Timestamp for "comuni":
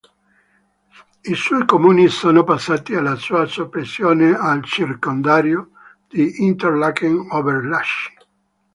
1.67-2.07